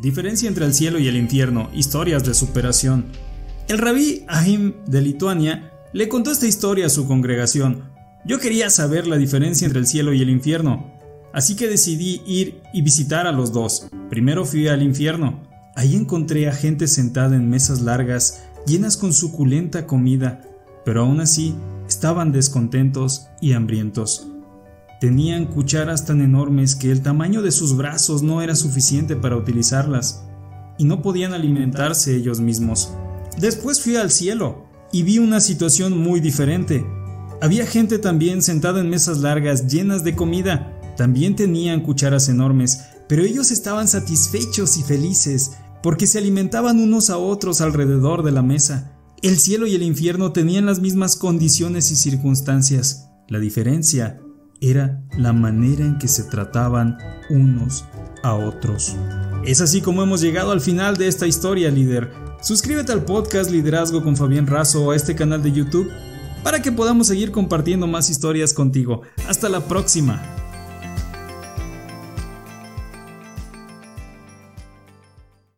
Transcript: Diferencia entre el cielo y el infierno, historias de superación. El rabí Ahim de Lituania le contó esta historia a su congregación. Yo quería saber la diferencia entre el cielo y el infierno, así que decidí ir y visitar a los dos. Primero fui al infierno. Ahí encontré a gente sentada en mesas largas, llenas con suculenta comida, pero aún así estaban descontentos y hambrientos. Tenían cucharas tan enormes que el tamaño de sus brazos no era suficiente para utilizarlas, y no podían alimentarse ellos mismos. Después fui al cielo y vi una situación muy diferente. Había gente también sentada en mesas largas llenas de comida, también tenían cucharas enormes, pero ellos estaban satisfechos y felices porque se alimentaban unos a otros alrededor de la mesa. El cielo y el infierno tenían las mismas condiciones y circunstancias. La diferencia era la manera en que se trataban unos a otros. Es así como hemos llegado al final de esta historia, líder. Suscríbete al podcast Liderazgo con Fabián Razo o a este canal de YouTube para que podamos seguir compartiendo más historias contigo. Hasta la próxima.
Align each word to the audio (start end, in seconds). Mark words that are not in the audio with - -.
Diferencia 0.00 0.48
entre 0.48 0.64
el 0.64 0.72
cielo 0.72 0.98
y 0.98 1.08
el 1.08 1.16
infierno, 1.16 1.68
historias 1.74 2.24
de 2.24 2.32
superación. 2.32 3.06
El 3.68 3.76
rabí 3.76 4.24
Ahim 4.28 4.72
de 4.86 5.02
Lituania 5.02 5.72
le 5.92 6.08
contó 6.08 6.32
esta 6.32 6.46
historia 6.46 6.86
a 6.86 6.90
su 6.90 7.06
congregación. 7.06 7.84
Yo 8.24 8.38
quería 8.38 8.70
saber 8.70 9.06
la 9.06 9.18
diferencia 9.18 9.66
entre 9.66 9.80
el 9.80 9.86
cielo 9.86 10.14
y 10.14 10.22
el 10.22 10.30
infierno, 10.30 10.90
así 11.34 11.54
que 11.54 11.68
decidí 11.68 12.22
ir 12.26 12.62
y 12.72 12.80
visitar 12.80 13.26
a 13.26 13.32
los 13.32 13.52
dos. 13.52 13.88
Primero 14.08 14.46
fui 14.46 14.68
al 14.68 14.82
infierno. 14.82 15.42
Ahí 15.76 15.94
encontré 15.94 16.48
a 16.48 16.54
gente 16.54 16.88
sentada 16.88 17.36
en 17.36 17.50
mesas 17.50 17.82
largas, 17.82 18.44
llenas 18.66 18.96
con 18.96 19.12
suculenta 19.12 19.86
comida, 19.86 20.40
pero 20.82 21.02
aún 21.02 21.20
así 21.20 21.54
estaban 21.86 22.32
descontentos 22.32 23.26
y 23.42 23.52
hambrientos. 23.52 24.29
Tenían 25.00 25.46
cucharas 25.46 26.04
tan 26.04 26.20
enormes 26.20 26.74
que 26.74 26.90
el 26.90 27.00
tamaño 27.00 27.40
de 27.40 27.52
sus 27.52 27.74
brazos 27.74 28.22
no 28.22 28.42
era 28.42 28.54
suficiente 28.54 29.16
para 29.16 29.36
utilizarlas, 29.36 30.26
y 30.78 30.84
no 30.84 31.00
podían 31.00 31.32
alimentarse 31.32 32.14
ellos 32.14 32.40
mismos. 32.40 32.92
Después 33.38 33.80
fui 33.80 33.96
al 33.96 34.10
cielo 34.10 34.66
y 34.92 35.02
vi 35.02 35.18
una 35.18 35.40
situación 35.40 35.96
muy 35.96 36.20
diferente. 36.20 36.84
Había 37.40 37.66
gente 37.66 37.98
también 37.98 38.42
sentada 38.42 38.80
en 38.80 38.90
mesas 38.90 39.18
largas 39.18 39.66
llenas 39.68 40.04
de 40.04 40.14
comida, 40.14 40.78
también 40.98 41.34
tenían 41.34 41.80
cucharas 41.80 42.28
enormes, 42.28 42.82
pero 43.08 43.22
ellos 43.22 43.50
estaban 43.50 43.88
satisfechos 43.88 44.76
y 44.76 44.82
felices 44.82 45.52
porque 45.82 46.06
se 46.06 46.18
alimentaban 46.18 46.78
unos 46.78 47.08
a 47.08 47.16
otros 47.16 47.62
alrededor 47.62 48.22
de 48.22 48.32
la 48.32 48.42
mesa. 48.42 48.92
El 49.22 49.38
cielo 49.38 49.66
y 49.66 49.74
el 49.74 49.82
infierno 49.82 50.32
tenían 50.32 50.66
las 50.66 50.80
mismas 50.80 51.16
condiciones 51.16 51.90
y 51.90 51.96
circunstancias. 51.96 53.08
La 53.28 53.38
diferencia 53.38 54.20
era 54.60 55.02
la 55.16 55.32
manera 55.32 55.84
en 55.84 55.98
que 55.98 56.08
se 56.08 56.24
trataban 56.24 56.98
unos 57.30 57.84
a 58.22 58.34
otros. 58.34 58.96
Es 59.44 59.60
así 59.60 59.80
como 59.80 60.02
hemos 60.02 60.20
llegado 60.20 60.52
al 60.52 60.60
final 60.60 60.96
de 60.96 61.08
esta 61.08 61.26
historia, 61.26 61.70
líder. 61.70 62.10
Suscríbete 62.42 62.92
al 62.92 63.04
podcast 63.04 63.50
Liderazgo 63.50 64.02
con 64.02 64.16
Fabián 64.16 64.46
Razo 64.46 64.84
o 64.84 64.90
a 64.90 64.96
este 64.96 65.14
canal 65.14 65.42
de 65.42 65.52
YouTube 65.52 65.90
para 66.42 66.62
que 66.62 66.72
podamos 66.72 67.06
seguir 67.06 67.32
compartiendo 67.32 67.86
más 67.86 68.10
historias 68.10 68.52
contigo. 68.52 69.02
Hasta 69.28 69.48
la 69.48 69.60
próxima. 69.60 70.39